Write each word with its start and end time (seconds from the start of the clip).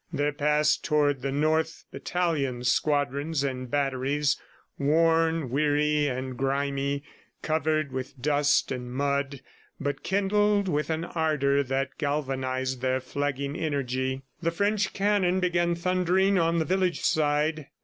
There 0.11 0.33
passed 0.33 0.83
toward 0.83 1.21
the 1.21 1.31
North 1.31 1.85
battalions, 1.91 2.71
squadrons 2.71 3.43
and 3.43 3.69
batteries, 3.69 4.35
worn, 4.79 5.51
weary 5.51 6.07
and 6.07 6.35
grimy, 6.35 7.03
covered 7.43 7.91
with 7.91 8.19
dust 8.19 8.71
and 8.71 8.91
mud, 8.91 9.41
but 9.79 10.01
kindled 10.01 10.67
with 10.67 10.89
an 10.89 11.05
ardor 11.05 11.61
that 11.65 11.99
galvanized 11.99 12.81
their 12.81 12.99
flagging 12.99 13.55
energy. 13.55 14.23
The 14.41 14.49
French 14.49 14.91
cannon 14.93 15.39
began 15.39 15.75
thundering 15.75 16.39
on 16.39 16.57
the 16.57 16.65
village 16.65 17.01
side. 17.01 17.67